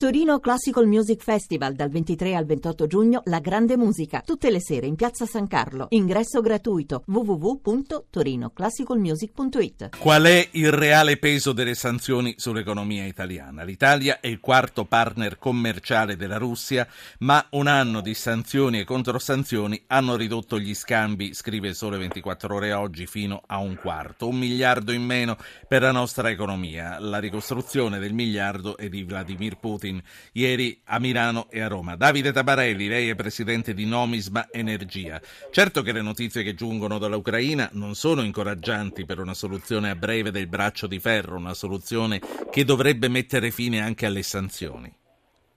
Torino 0.00 0.40
Classical 0.40 0.86
Music 0.86 1.22
Festival 1.22 1.74
dal 1.74 1.90
23 1.90 2.34
al 2.34 2.46
28 2.46 2.86
giugno 2.86 3.20
La 3.26 3.38
Grande 3.38 3.76
Musica, 3.76 4.22
tutte 4.24 4.50
le 4.50 4.58
sere 4.58 4.86
in 4.86 4.94
Piazza 4.94 5.26
San 5.26 5.46
Carlo. 5.46 5.88
Ingresso 5.90 6.40
gratuito 6.40 7.02
www.torinoclassicalmusic.it. 7.04 9.98
Qual 9.98 10.22
è 10.22 10.48
il 10.52 10.72
reale 10.72 11.18
peso 11.18 11.52
delle 11.52 11.74
sanzioni 11.74 12.32
sull'economia 12.38 13.04
italiana? 13.04 13.62
L'Italia 13.62 14.20
è 14.20 14.28
il 14.28 14.40
quarto 14.40 14.86
partner 14.86 15.36
commerciale 15.36 16.16
della 16.16 16.38
Russia, 16.38 16.88
ma 17.18 17.46
un 17.50 17.66
anno 17.66 18.00
di 18.00 18.14
sanzioni 18.14 18.78
e 18.78 18.84
controsanzioni 18.84 19.82
hanno 19.88 20.16
ridotto 20.16 20.58
gli 20.58 20.74
scambi, 20.74 21.34
scrive 21.34 21.74
Sole 21.74 21.98
24 21.98 22.54
ore 22.54 22.72
oggi, 22.72 23.06
fino 23.06 23.42
a 23.44 23.58
un 23.58 23.76
quarto, 23.76 24.28
un 24.28 24.38
miliardo 24.38 24.92
in 24.92 25.02
meno 25.02 25.36
per 25.68 25.82
la 25.82 25.92
nostra 25.92 26.30
economia. 26.30 26.98
La 27.00 27.18
ricostruzione 27.18 27.98
del 27.98 28.14
miliardo 28.14 28.78
è 28.78 28.88
di 28.88 29.02
Vladimir 29.02 29.58
Putin 29.58 29.88
Putin 29.90 30.02
ieri 30.32 30.80
a 30.84 30.98
Milano 31.00 31.46
e 31.50 31.60
a 31.60 31.68
Roma. 31.68 31.96
Davide 31.96 32.32
Tabarelli, 32.32 32.86
lei 32.86 33.08
è 33.08 33.14
presidente 33.14 33.74
di 33.74 33.86
Nomisma 33.86 34.48
Energia. 34.50 35.20
Certo 35.50 35.82
che 35.82 35.92
le 35.92 36.02
notizie 36.02 36.42
che 36.42 36.54
giungono 36.54 36.98
dall'Ucraina 36.98 37.68
non 37.72 37.94
sono 37.94 38.22
incoraggianti 38.22 39.04
per 39.04 39.18
una 39.18 39.34
soluzione 39.34 39.90
a 39.90 39.96
breve 39.96 40.30
del 40.30 40.46
braccio 40.46 40.86
di 40.86 41.00
ferro, 41.00 41.36
una 41.36 41.54
soluzione 41.54 42.20
che 42.50 42.64
dovrebbe 42.64 43.08
mettere 43.08 43.50
fine 43.50 43.80
anche 43.80 44.06
alle 44.06 44.22
sanzioni. 44.22 44.92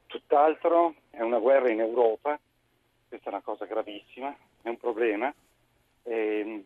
Tutt'altro 0.07 0.95
è 1.11 1.21
una 1.21 1.39
guerra 1.39 1.69
in 1.69 1.79
Europa, 1.79 2.39
questa 3.07 3.29
è 3.29 3.33
una 3.33 3.41
cosa 3.41 3.65
gravissima, 3.65 4.35
è 4.61 4.69
un 4.69 4.77
problema. 4.77 5.33
E 6.03 6.65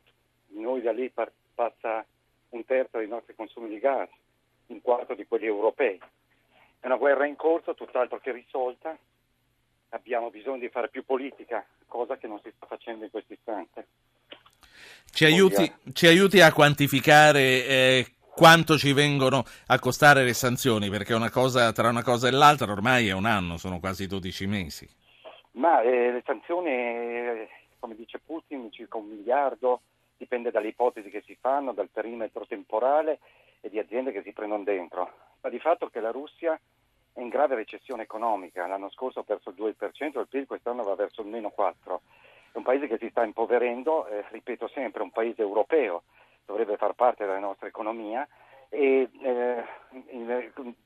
noi 0.49 0.81
da 0.81 0.91
lì 0.91 1.11
passa 1.53 2.05
un 2.49 2.65
terzo 2.65 2.97
dei 2.97 3.07
nostri 3.07 3.35
consumi 3.35 3.69
di 3.69 3.79
gas, 3.79 4.09
un 4.67 4.81
quarto 4.81 5.13
di 5.13 5.25
quelli 5.27 5.45
europei. 5.45 5.99
È 6.79 6.85
una 6.85 6.95
guerra 6.95 7.25
in 7.25 7.35
corso, 7.35 7.73
tutt'altro 7.73 8.19
che 8.19 8.31
risolta. 8.31 8.97
Abbiamo 9.89 10.29
bisogno 10.29 10.59
di 10.59 10.69
fare 10.69 10.89
più 10.89 11.05
politica, 11.05 11.65
cosa 11.87 12.17
che 12.17 12.27
non 12.27 12.39
si 12.43 12.51
sta 12.55 12.65
facendo 12.65 13.05
in 13.05 13.11
questo 13.11 13.33
istante. 13.33 13.87
Ci 15.11 15.25
aiuti, 15.25 15.71
ci 15.93 16.07
aiuti 16.07 16.41
a 16.41 16.53
quantificare 16.53 17.65
eh, 17.65 18.05
quanto 18.35 18.77
ci 18.77 18.93
vengono 18.93 19.43
a 19.67 19.79
costare 19.79 20.23
le 20.23 20.33
sanzioni, 20.33 20.89
perché 20.89 21.15
una 21.15 21.31
cosa, 21.31 21.71
tra 21.71 21.89
una 21.89 22.03
cosa 22.03 22.27
e 22.27 22.31
l'altra 22.31 22.71
ormai 22.71 23.07
è 23.07 23.13
un 23.13 23.25
anno, 23.25 23.57
sono 23.57 23.79
quasi 23.79 24.05
12 24.05 24.45
mesi. 24.45 24.87
Ma 25.53 25.81
eh, 25.81 26.11
le 26.11 26.21
sanzioni, 26.23 26.69
eh, 26.69 27.49
come 27.79 27.95
dice 27.95 28.19
Putin, 28.23 28.71
circa 28.71 28.97
un 28.97 29.07
miliardo, 29.07 29.81
dipende 30.17 30.51
dalle 30.51 30.67
ipotesi 30.67 31.09
che 31.09 31.23
si 31.25 31.35
fanno, 31.39 31.73
dal 31.73 31.89
perimetro 31.91 32.45
temporale 32.45 33.19
e 33.61 33.69
di 33.69 33.79
aziende 33.79 34.11
che 34.11 34.21
si 34.21 34.33
prendono 34.33 34.63
dentro. 34.63 35.11
Ma 35.47 35.53
di 35.53 35.59
fatto 35.61 35.87
che 35.87 36.01
la 36.01 36.11
Russia 36.11 36.59
è 37.13 37.21
in 37.21 37.29
grave 37.29 37.55
recessione 37.55 38.03
economica, 38.03 38.67
l'anno 38.67 38.89
scorso 38.89 39.19
ha 39.21 39.23
perso 39.23 39.51
il 39.51 39.55
2%, 39.57 40.19
il 40.19 40.27
PIL 40.27 40.45
quest'anno 40.45 40.83
va 40.83 40.93
verso 40.95 41.21
il 41.21 41.27
meno 41.27 41.53
4%. 41.57 41.71
È 42.51 42.57
un 42.57 42.63
paese 42.63 42.87
che 42.87 42.97
si 42.97 43.07
sta 43.09 43.23
impoverendo, 43.23 44.07
eh, 44.07 44.25
ripeto 44.27 44.67
sempre, 44.67 45.03
un 45.03 45.11
paese 45.11 45.43
europeo, 45.43 46.03
dovrebbe 46.45 46.75
far 46.75 46.95
parte 46.95 47.25
della 47.25 47.39
nostra 47.39 47.65
economia 47.65 48.27
e 48.67 49.09
eh, 49.21 49.63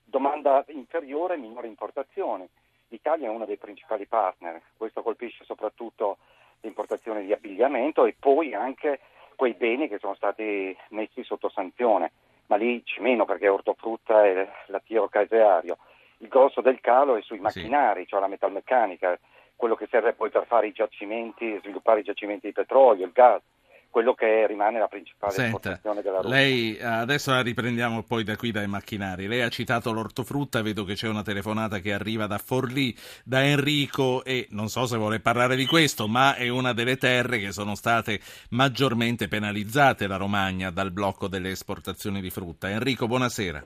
domanda 0.04 0.64
inferiore, 0.68 1.38
minore 1.38 1.66
importazioni. 1.66 2.48
L'Italia 2.90 3.30
è 3.30 3.34
uno 3.34 3.46
dei 3.46 3.58
principali 3.58 4.06
partner, 4.06 4.62
questo 4.78 5.02
colpisce 5.02 5.44
soprattutto 5.44 6.20
l'importazione 6.60 7.26
di 7.26 7.34
abbigliamento 7.34 8.06
e 8.06 8.16
poi 8.20 8.54
anche 8.54 9.00
quei 9.36 9.56
beni 9.56 9.88
che 9.88 9.98
sono 9.98 10.14
stati 10.14 10.78
messi 10.90 11.24
sotto 11.24 11.50
sanzione 11.50 12.12
ma 12.52 12.58
lì 12.58 12.82
ci 12.84 13.00
meno 13.00 13.24
perché 13.24 13.48
ortofrutta 13.48 14.26
e 14.26 14.50
lattiero 14.68 15.08
caseario. 15.08 15.78
Il 16.18 16.28
grosso 16.28 16.60
del 16.60 16.82
calo 16.82 17.16
è 17.16 17.22
sui 17.22 17.40
macchinari, 17.40 18.02
sì. 18.02 18.08
cioè 18.10 18.20
la 18.20 18.28
metalmeccanica, 18.28 19.18
quello 19.56 19.76
che 19.76 19.88
serve 19.90 20.12
poi 20.12 20.30
per 20.30 20.46
fare 20.46 20.68
i 20.68 20.74
giacimenti, 20.74 21.58
sviluppare 21.62 22.02
i 22.02 22.04
giacimenti 22.04 22.48
di 22.48 22.54
petrolio, 22.54 23.06
il 23.06 23.14
gas 23.14 23.42
quello 23.92 24.16
che 24.16 24.48
rimane 24.48 24.80
la 24.80 24.88
principale 24.88 25.34
Senta, 25.34 25.58
esportazione 25.58 26.02
della 26.02 26.22
Russia. 26.22 26.36
Lei 26.36 26.80
adesso 26.82 27.32
la 27.32 27.42
riprendiamo 27.42 28.04
poi 28.04 28.24
da 28.24 28.36
qui 28.36 28.52
dai 28.52 28.66
macchinari. 28.66 29.28
Lei 29.28 29.42
ha 29.42 29.50
citato 29.50 29.92
l'ortofrutta, 29.92 30.64
vedo 30.64 30.84
che 30.84 30.96
c'è 30.96 31.08
una 31.08 31.22
telefonata 31.22 31.80
che 31.80 31.94
arriva 31.94 32.26
da 32.26 32.40
Forlì, 32.40 32.96
da 33.24 33.44
Enrico 33.44 34.24
e 34.24 34.48
non 34.52 34.70
so 34.70 34.88
se 34.88 34.98
vuole 34.98 35.20
parlare 35.20 35.56
di 35.56 35.66
questo, 35.66 36.08
ma 36.08 36.36
è 36.36 36.48
una 36.48 36.74
delle 36.74 36.98
terre 36.98 37.38
che 37.38 37.52
sono 37.52 37.76
state 37.76 38.20
maggiormente 38.52 39.28
penalizzate 39.28 40.08
la 40.08 40.18
Romagna 40.18 40.72
dal 40.72 40.92
blocco 40.92 41.28
delle 41.28 41.50
esportazioni 41.50 42.22
di 42.22 42.30
frutta. 42.30 42.70
Enrico, 42.70 43.08
buonasera. 43.08 43.64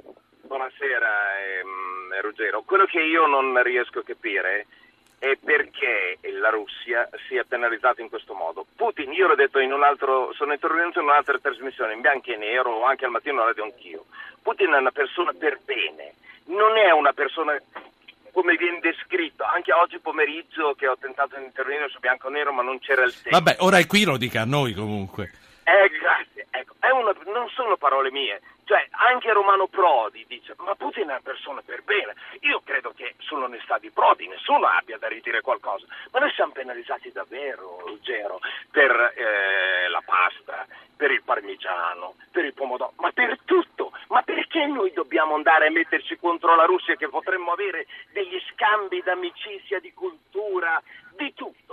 Buonasera 0.47 1.09
ehm, 1.39 2.21
Ruggero. 2.21 2.63
Quello 2.63 2.85
che 2.85 2.99
io 2.99 3.27
non 3.27 3.61
riesco 3.61 3.99
a 3.99 4.03
capire 4.03 4.65
e 5.19 5.37
perché 5.43 6.17
la 6.39 6.49
Russia 6.49 7.09
sia 7.27 7.43
penalizzata 7.47 8.01
in 8.01 8.09
questo 8.09 8.33
modo. 8.33 8.65
Putin, 8.75 9.11
io 9.11 9.27
l'ho 9.27 9.35
detto 9.35 9.59
in 9.59 9.71
un 9.71 9.83
altro, 9.83 10.33
sono 10.33 10.53
intervenuto 10.53 10.99
in 10.99 11.05
un'altra 11.05 11.39
trasmissione, 11.39 11.93
in 11.93 12.01
bianco 12.01 12.31
e 12.31 12.37
nero, 12.37 12.83
anche 12.83 13.05
al 13.05 13.11
mattino 13.11 13.37
alla 13.37 13.45
radio 13.45 13.63
anch'io. 13.63 14.05
Putin 14.41 14.73
è 14.73 14.77
una 14.77 14.91
persona 14.91 15.33
per 15.33 15.59
bene, 15.63 16.13
non 16.45 16.77
è 16.77 16.91
una 16.91 17.13
persona 17.13 17.59
come 18.31 18.57
viene 18.57 18.79
descritto, 18.81 19.43
anche 19.45 19.71
oggi 19.71 19.97
pomeriggio 19.99 20.73
che 20.73 20.87
ho 20.87 20.97
tentato 20.99 21.37
di 21.37 21.45
intervenire 21.45 21.87
su 21.87 21.99
bianco 21.99 22.27
e 22.27 22.31
nero 22.31 22.51
ma 22.51 22.61
non 22.61 22.79
c'era 22.79 23.03
il 23.03 23.13
tempo. 23.13 23.29
Vabbè, 23.39 23.55
ora 23.59 23.77
è 23.77 23.87
qui 23.87 24.03
lo 24.03 24.17
dica 24.17 24.41
a 24.41 24.45
noi 24.45 24.73
comunque. 24.73 25.31
Una, 26.91 27.13
non 27.25 27.49
sono 27.49 27.77
parole 27.77 28.11
mie, 28.11 28.41
cioè, 28.65 28.87
anche 28.91 29.31
Romano 29.31 29.67
Prodi 29.67 30.25
dice, 30.27 30.55
ma 30.57 30.73
Putin 30.73 31.03
è 31.03 31.11
una 31.11 31.19
persona 31.21 31.61
per 31.63 31.83
bene. 31.83 32.15
Io 32.41 32.61
credo 32.63 32.93
che 32.95 33.13
sull'onestà 33.19 33.77
di 33.77 33.91
Prodi 33.91 34.27
nessuno 34.27 34.65
abbia 34.65 34.97
da 34.97 35.07
ridire 35.07 35.41
qualcosa, 35.41 35.85
ma 36.11 36.19
noi 36.19 36.31
siamo 36.31 36.51
penalizzati 36.51 37.11
davvero, 37.11 37.81
Ruggero, 37.85 38.39
per 38.71 38.91
eh, 38.91 39.87
la 39.87 40.01
pasta, 40.03 40.65
per 40.97 41.11
il 41.11 41.21
parmigiano, 41.23 42.15
per 42.31 42.45
il 42.45 42.53
pomodoro, 42.53 42.93
ma 42.97 43.11
per 43.11 43.37
tutto. 43.45 43.91
Ma 44.07 44.23
perché 44.23 44.65
noi 44.65 44.91
dobbiamo 44.93 45.35
andare 45.35 45.67
a 45.67 45.71
metterci 45.71 46.17
contro 46.17 46.55
la 46.55 46.65
Russia 46.65 46.95
che 46.95 47.09
potremmo 47.09 47.51
avere 47.51 47.85
degli 48.13 48.39
scambi 48.51 49.01
d'amicizia, 49.03 49.79
di 49.79 49.93
cultura, 49.93 50.81
di 51.15 51.33
tutto? 51.35 51.64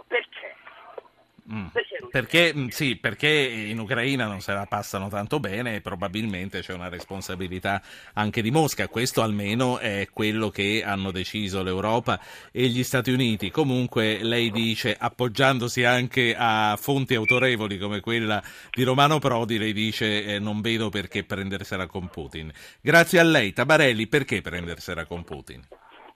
Perché? 1.72 1.98
Mm. 2.04 2.08
Perché, 2.10 2.54
mm, 2.54 2.68
sì, 2.68 2.96
perché 2.96 3.28
in 3.28 3.78
Ucraina 3.78 4.26
non 4.26 4.40
se 4.40 4.52
la 4.52 4.66
passano 4.66 5.08
tanto 5.08 5.40
bene 5.40 5.76
e 5.76 5.80
probabilmente 5.80 6.60
c'è 6.60 6.72
una 6.72 6.88
responsabilità 6.88 7.82
anche 8.14 8.42
di 8.42 8.50
Mosca. 8.50 8.88
Questo 8.88 9.22
almeno 9.22 9.78
è 9.78 10.08
quello 10.12 10.50
che 10.50 10.82
hanno 10.84 11.10
deciso 11.10 11.62
l'Europa 11.62 12.20
e 12.52 12.66
gli 12.68 12.84
Stati 12.84 13.10
Uniti. 13.10 13.50
Comunque 13.50 14.22
lei 14.22 14.50
dice, 14.50 14.96
appoggiandosi 14.98 15.84
anche 15.84 16.34
a 16.36 16.76
fonti 16.80 17.14
autorevoli 17.14 17.78
come 17.78 18.00
quella 18.00 18.42
di 18.70 18.82
Romano 18.84 19.18
Prodi, 19.18 19.58
lei 19.58 19.72
dice 19.72 20.24
eh, 20.24 20.38
non 20.38 20.60
vedo 20.60 20.90
perché 20.90 21.24
prendersela 21.24 21.86
con 21.86 22.08
Putin. 22.08 22.52
Grazie 22.80 23.18
a 23.18 23.24
lei, 23.24 23.52
Tabarelli, 23.52 24.06
perché 24.06 24.40
prendersela 24.40 25.06
con 25.06 25.24
Putin? 25.24 25.66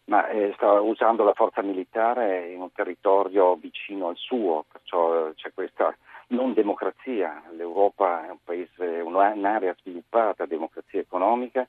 Ma 0.07 0.29
eh, 0.29 0.53
sta 0.55 0.81
usando 0.81 1.25
la 1.25 1.33
forza 1.33 1.63
militare 1.63 2.49
in 2.51 2.61
un 2.61 2.73
territorio 2.73 3.57
vicino 3.57 4.09
al 4.09 4.17
suo, 4.17 4.65
perciò 4.71 5.29
eh, 5.29 5.35
c'è 5.35 5.53
questa 5.53 5.95
non 6.29 6.53
democrazia. 6.53 7.43
L'Europa 7.57 8.27
è 8.27 8.31
un 8.31 8.39
paese, 8.43 9.01
un'area 9.01 9.75
sviluppata, 9.81 10.47
democrazia 10.47 11.01
economica, 11.01 11.67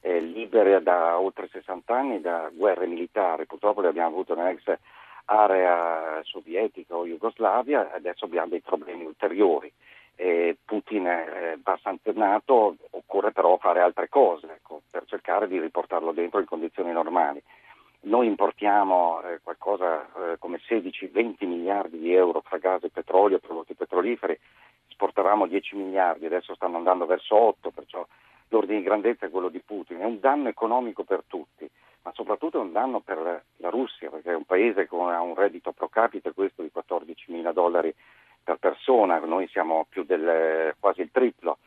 eh, 0.00 0.20
libera 0.20 0.78
da 0.78 1.18
oltre 1.18 1.48
60 1.48 1.94
anni 1.94 2.20
da 2.20 2.48
guerre 2.52 2.86
militari. 2.86 3.46
Purtroppo 3.46 3.80
le 3.80 3.88
abbiamo 3.88 4.08
avute 4.08 4.34
nell'ex 4.34 4.72
area 5.24 6.20
sovietica 6.24 6.96
o 6.96 7.06
Jugoslavia, 7.06 7.92
adesso 7.92 8.24
abbiamo 8.24 8.48
dei 8.48 8.60
problemi 8.60 9.04
ulteriori. 9.04 9.72
Eh, 10.16 10.56
Putin 10.64 11.58
va 11.62 11.78
sanzionato, 11.82 12.76
occorre 12.90 13.32
però 13.32 13.56
fare 13.56 13.80
altre 13.80 14.08
cose 14.08 14.46
ecco, 14.52 14.82
per 14.90 15.04
cercare 15.06 15.48
di 15.48 15.58
riportarlo 15.58 16.12
dentro 16.12 16.40
in 16.40 16.46
condizioni 16.46 16.92
normali. 16.92 17.42
Noi 18.02 18.26
importiamo 18.26 19.20
eh, 19.22 19.40
qualcosa 19.42 20.06
eh, 20.32 20.38
come 20.38 20.58
16-20 20.66 21.46
miliardi 21.46 21.98
di 21.98 22.14
euro 22.14 22.42
tra 22.46 22.56
gas 22.56 22.82
e 22.84 22.90
petrolio 22.90 23.38
prodotti 23.38 23.74
petroliferi, 23.74 24.38
esportavamo 24.88 25.46
10 25.46 25.76
miliardi, 25.76 26.24
adesso 26.24 26.54
stanno 26.54 26.78
andando 26.78 27.04
verso 27.04 27.36
8, 27.36 27.70
perciò 27.70 28.06
l'ordine 28.48 28.78
di 28.78 28.84
grandezza 28.84 29.26
è 29.26 29.30
quello 29.30 29.50
di 29.50 29.60
Putin. 29.60 29.98
È 29.98 30.04
un 30.04 30.18
danno 30.18 30.48
economico 30.48 31.04
per 31.04 31.24
tutti, 31.26 31.68
ma 32.02 32.10
soprattutto 32.14 32.58
è 32.58 32.62
un 32.62 32.72
danno 32.72 33.00
per 33.00 33.44
la 33.56 33.68
Russia, 33.68 34.08
perché 34.08 34.30
è 34.30 34.36
un 34.36 34.44
paese 34.44 34.88
che 34.88 34.96
ha 34.96 35.20
un 35.20 35.34
reddito 35.34 35.72
pro 35.72 35.88
capite 35.88 36.32
questo 36.32 36.62
di 36.62 36.70
14 36.70 37.32
mila 37.32 37.52
dollari 37.52 37.94
per 38.42 38.56
persona, 38.56 39.18
noi 39.18 39.46
siamo 39.48 39.84
più 39.88 40.04
del, 40.04 40.74
quasi 40.80 41.02
il 41.02 41.10
triplo 41.12 41.58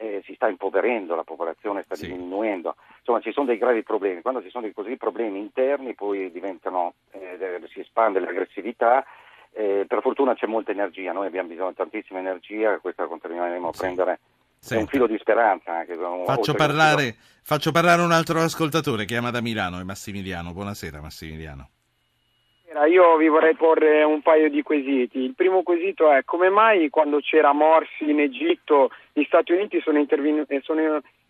eh, 0.00 0.22
si 0.24 0.32
sta 0.34 0.48
impoverendo, 0.48 1.14
la 1.14 1.24
popolazione 1.24 1.82
sta 1.84 1.94
sì. 1.94 2.06
diminuendo, 2.06 2.76
insomma 2.98 3.20
ci 3.20 3.32
sono 3.32 3.46
dei 3.46 3.58
gravi 3.58 3.82
problemi, 3.82 4.22
quando 4.22 4.42
ci 4.42 4.48
sono 4.48 4.64
dei 4.64 4.72
così 4.72 4.96
problemi 4.96 5.38
interni 5.38 5.94
poi 5.94 6.30
diventano, 6.32 6.94
eh, 7.10 7.60
si 7.70 7.80
espande 7.80 8.18
l'aggressività, 8.18 9.04
eh, 9.52 9.84
per 9.86 10.00
fortuna 10.00 10.34
c'è 10.34 10.46
molta 10.46 10.70
energia, 10.70 11.12
noi 11.12 11.26
abbiamo 11.26 11.48
bisogno 11.48 11.70
di 11.70 11.76
tantissima 11.76 12.18
energia, 12.18 12.78
questa 12.78 13.06
continueremo 13.06 13.68
a 13.68 13.72
prendere 13.76 14.20
Senta. 14.62 14.76
È 14.76 14.78
un 14.82 14.88
filo 14.88 15.06
di 15.06 15.16
speranza. 15.18 15.72
Anche, 15.72 15.96
faccio, 16.26 16.52
parlare, 16.52 17.16
faccio 17.42 17.72
parlare 17.72 18.02
un 18.02 18.12
altro 18.12 18.40
ascoltatore, 18.40 19.06
chiama 19.06 19.30
da 19.30 19.40
Milano, 19.40 19.80
è 19.80 19.84
Massimiliano. 19.84 20.52
Buonasera 20.52 21.00
Massimiliano. 21.00 21.79
Io 22.86 23.16
vi 23.16 23.28
vorrei 23.28 23.54
porre 23.54 24.02
un 24.04 24.22
paio 24.22 24.48
di 24.48 24.62
quesiti. 24.62 25.18
Il 25.18 25.34
primo 25.34 25.62
quesito 25.62 26.10
è 26.10 26.24
come 26.24 26.48
mai 26.48 26.88
quando 26.88 27.18
c'era 27.20 27.52
Morsi 27.52 28.08
in 28.08 28.20
Egitto 28.20 28.90
gli 29.12 29.24
Stati 29.24 29.52
Uniti 29.52 29.80
sono 29.80 29.98
intervenuti, 29.98 30.54
eh, 30.54 30.62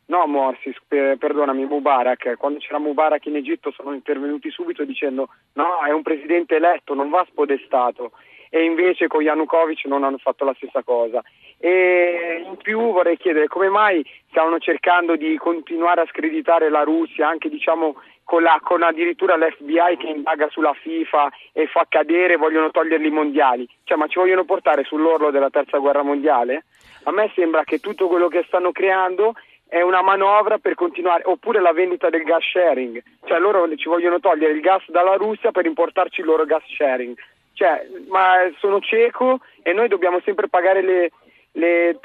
no 0.07 0.27
Morsi, 0.27 0.75
perdonami, 0.87 1.65
Mubarak, 1.67 2.37
quando 2.37 2.59
c'era 2.59 2.79
Mubarak 2.79 3.27
in 3.27 3.37
Egitto 3.37 3.73
sono 3.73 3.95
intervenuti 3.95 4.51
subito 4.51 4.85
dicendo 4.85 5.29
no, 5.55 5.81
è 5.85 5.91
un 5.91 6.03
presidente 6.03 6.57
eletto, 6.57 6.95
non 6.95 7.11
va 7.11 7.27
spodestato 7.29 8.13
e 8.51 8.65
invece 8.65 9.07
con 9.07 9.23
Yanukovych 9.23 9.87
non 9.87 10.05
hanno 10.05 10.19
fatto 10.19 10.45
la 10.45 10.55
stessa 10.57 10.83
cosa. 10.83 11.23
E 11.57 12.43
in 12.45 12.57
più 12.57 12.93
vorrei 12.93 13.17
chiedere 13.17 13.47
come 13.47 13.69
mai 13.69 14.05
stavano 14.29 14.59
cercando 14.59 15.17
di 15.17 15.37
continuare 15.37 16.03
a 16.03 16.07
screditare 16.07 16.69
la 16.69 16.83
Russia, 16.83 17.29
anche 17.29 17.49
diciamo 17.49 17.97
con, 18.25 18.43
la, 18.43 18.61
con 18.63 18.83
addirittura 18.83 19.37
l'FBI 19.37 19.97
che 19.99 20.07
indaga 20.07 20.49
sulla 20.51 20.73
FIFA 20.73 21.31
e 21.53 21.67
fa 21.67 21.87
cadere, 21.89 22.37
vogliono 22.37 22.71
toglierli 22.71 23.07
i 23.07 23.11
mondiali, 23.11 23.69
cioè 23.85 23.97
ma 23.97 24.07
ci 24.07 24.19
vogliono 24.19 24.45
portare 24.45 24.85
sull'orlo 24.85 25.31
della 25.31 25.51
terza 25.51 25.79
guerra 25.79 26.03
mondiale? 26.03 26.65
A 27.05 27.13
me 27.13 27.31
sembra 27.35 27.65
che 27.65 27.79
tutto 27.79 28.09
quello 28.09 28.29
che 28.29 28.45
stanno 28.47 28.73
creando 28.73 29.35
è 29.67 29.83
una 29.83 30.03
manovra 30.03 30.59
per 30.59 30.75
continuare, 30.75 31.23
oppure 31.27 31.61
la 31.61 31.73
vendita 31.73 32.11
del 32.11 32.25
gas 32.25 32.45
sharing, 32.45 33.03
cioè 33.25 33.39
loro 33.39 33.69
ci 33.77 33.89
vogliono 33.89 34.19
togliere 34.19 34.53
il 34.53 34.61
gas 34.61 34.83
dalla 34.89 35.15
Russia 35.15 35.53
per 35.53 35.67
importarci 35.67 36.21
il 36.21 36.27
loro 36.27 36.45
gas 36.45 36.63
sharing. 36.77 37.17
Cioè, 37.61 37.87
ma 38.09 38.37
sono 38.57 38.81
cieco 38.81 39.41
e 39.63 39.75
noi 39.75 39.87
dobbiamo 39.87 40.19
sempre 40.25 40.49
pagare 40.49 40.81
le, 40.81 41.11
le, 41.53 41.99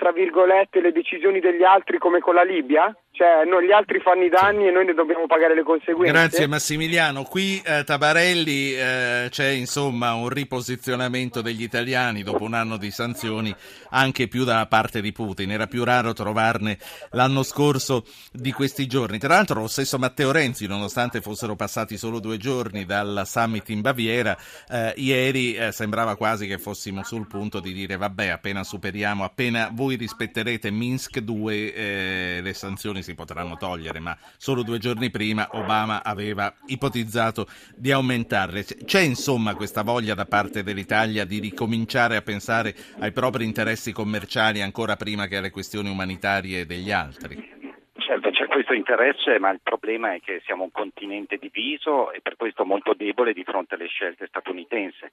le 0.81 0.91
decisioni 0.91 1.39
degli 1.39 1.63
altri 1.63 1.97
come 1.97 2.19
con 2.19 2.35
la 2.35 2.43
Libia? 2.43 2.93
Cioè, 3.15 3.45
no, 3.45 3.61
gli 3.61 3.71
altri 3.71 4.01
fanno 4.01 4.25
i 4.25 4.29
danni 4.29 4.67
e 4.67 4.71
noi 4.71 4.83
ne 4.83 4.93
dobbiamo 4.93 5.25
pagare 5.25 5.55
le 5.55 5.63
conseguenze. 5.63 6.11
Grazie 6.11 6.47
Massimiliano. 6.47 7.23
Qui 7.23 7.61
eh, 7.65 7.85
Tabarelli 7.85 8.75
eh, 8.75 9.27
c'è 9.29 9.47
insomma 9.47 10.13
un 10.15 10.27
riposizionamento 10.27 11.41
degli 11.41 11.63
italiani 11.63 12.23
dopo 12.23 12.43
un 12.43 12.53
anno 12.53 12.75
di 12.75 12.91
sanzioni 12.91 13.55
anche 13.91 14.27
più 14.27 14.43
da 14.43 14.65
parte 14.67 14.99
di 14.99 15.13
Putin. 15.13 15.49
Era 15.51 15.65
più 15.65 15.85
raro 15.85 16.11
trovarne 16.11 16.77
l'anno 17.11 17.43
scorso 17.43 18.03
di 18.33 18.51
questi 18.51 18.85
giorni. 18.85 19.17
Tra 19.17 19.35
l'altro 19.35 19.61
lo 19.61 19.67
stesso 19.67 19.97
Matteo 19.97 20.33
Renzi, 20.33 20.67
nonostante 20.67 21.21
fossero 21.21 21.55
passati 21.55 21.95
solo 21.95 22.19
due 22.19 22.35
giorni 22.35 22.83
dal 22.83 23.21
summit 23.25 23.69
in 23.69 23.79
Baviera, 23.79 24.35
eh, 24.69 24.93
ieri 24.97 25.55
eh, 25.55 25.71
sembrava 25.71 26.17
quasi 26.17 26.47
che 26.47 26.57
fossimo 26.57 27.01
sul 27.05 27.27
punto 27.27 27.61
di 27.61 27.71
dire 27.71 27.95
vabbè 27.95 28.27
appena 28.27 28.65
superiamo, 28.65 29.23
appena 29.23 29.69
voi 29.71 29.95
rispetterete 29.95 30.69
Minsk 30.69 31.19
2 31.19 31.73
eh, 31.73 32.39
le 32.41 32.53
sanzioni 32.53 33.03
si 33.05 33.13
potranno 33.13 33.55
togliere, 33.55 33.99
ma 33.99 34.17
solo 34.37 34.63
due 34.63 34.79
giorni 34.79 35.11
prima 35.11 35.47
Obama 35.51 36.03
aveva 36.03 36.51
ipotizzato 36.65 37.45
di 37.75 37.91
aumentarle. 37.91 38.63
C'è 38.63 39.01
insomma 39.01 39.53
questa 39.53 39.83
voglia 39.83 40.15
da 40.15 40.25
parte 40.25 40.63
dell'Italia 40.63 41.23
di 41.23 41.39
ricominciare 41.39 42.15
a 42.15 42.23
pensare 42.23 42.75
ai 42.99 43.11
propri 43.11 43.45
interessi 43.45 43.91
commerciali 43.91 44.61
ancora 44.61 44.95
prima 44.95 45.27
che 45.27 45.37
alle 45.37 45.51
questioni 45.51 45.89
umanitarie 45.89 46.65
degli 46.65 46.91
altri? 46.91 47.53
Certo, 47.97 48.29
c'è 48.29 48.45
questo 48.47 48.73
interesse, 48.73 49.39
ma 49.39 49.49
il 49.51 49.61
problema 49.63 50.13
è 50.13 50.19
che 50.19 50.41
siamo 50.45 50.63
un 50.63 50.71
continente 50.71 51.37
diviso 51.37 52.11
e 52.11 52.21
per 52.21 52.35
questo 52.35 52.65
molto 52.65 52.93
debole 52.93 53.33
di 53.33 53.43
fronte 53.43 53.75
alle 53.75 53.87
scelte 53.87 54.27
statunitensi. 54.27 55.05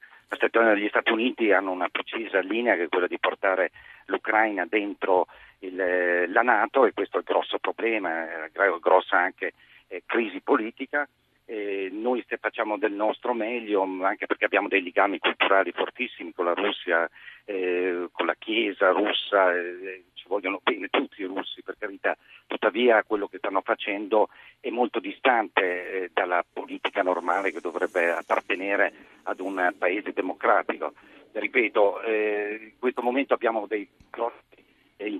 Gli 0.77 0.89
Stati 0.89 1.11
Uniti 1.11 1.53
hanno 1.53 1.71
una 1.71 1.89
precisa 1.89 2.41
linea 2.41 2.75
che 2.75 2.85
è 2.85 2.89
quella 2.89 3.07
di 3.07 3.19
portare 3.19 3.71
l'Ucraina 4.07 4.67
dentro 4.69 5.27
il, 5.63 6.31
la 6.31 6.43
Nato 6.43 6.87
e 6.87 6.93
questo 6.93 7.17
è 7.17 7.21
il 7.21 7.27
grosso 7.27 7.59
problema, 7.59 8.45
eh, 8.47 8.51
grossa 8.81 9.19
anche 9.19 9.53
eh, 9.89 10.03
crisi 10.07 10.41
politica. 10.41 11.09
Eh, 11.45 11.89
noi 11.91 12.25
facciamo 12.41 12.79
del 12.79 12.93
nostro 12.93 13.35
meglio 13.35 13.83
anche 14.03 14.27
perché 14.27 14.45
abbiamo 14.45 14.69
dei 14.69 14.83
legami 14.83 15.19
culturali 15.19 15.73
fortissimi 15.73 16.33
con 16.33 16.45
la 16.45 16.55
Russia, 16.55 17.09
eh, 17.45 18.09
con 18.13 18.27
la 18.27 18.37
Chiesa 18.39 18.91
russa, 18.91 19.53
eh, 19.53 20.05
ci 20.15 20.25
vogliono 20.29 20.61
bene 20.63 20.89
tutti 20.89 21.21
i 21.21 21.27
russi 21.27 21.63
per 21.63 21.77
carità, 21.79 22.17
tuttavia 22.47 23.03
quello 23.03 23.27
che 23.27 23.39
stanno 23.39 23.61
facendo 23.61 24.29
è 24.61 24.71
molto 24.71 25.01
distante 25.01 25.63
eh, 26.05 26.11
dalla 26.13 26.45
politica 26.51 27.03
normale 27.03 27.51
che 27.51 27.61
dovrebbe 27.61 28.11
appartenere 28.11 28.93
ad 29.25 29.41
un 29.41 29.75
paese 29.77 30.13
democratico. 30.13 30.95
Ripeto, 31.35 32.03
in 32.05 32.73
questo 32.79 33.01
momento 33.01 33.33
abbiamo 33.33 33.67
dei 33.67 33.89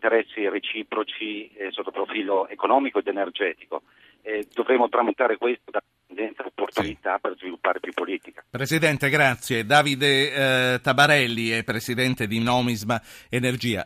interessi 0.03 0.49
reciproci 0.49 1.49
eh, 1.55 1.71
sotto 1.71 1.93
profilo 1.93 2.49
economico 2.49 2.99
ed 2.99 3.07
energetico. 3.07 3.83
Eh, 4.23 4.47
dovremo 4.53 4.89
tramutare 4.89 5.37
questo 5.37 5.71
da 5.71 5.83
tendenza 6.07 6.45
opportunità 6.45 7.15
sì. 7.15 7.21
per 7.21 7.37
sviluppare 7.39 7.81
più 7.81 7.93
politica. 7.93 8.45
Presidente, 8.51 9.09
grazie. 9.09 9.65
Davide 9.65 10.75
eh, 10.75 10.81
Tabarelli 10.81 11.51
è 11.51 11.63
presidente 11.65 12.27
di 12.27 12.41
Nomisma 12.41 13.01
Energia. 13.31 13.81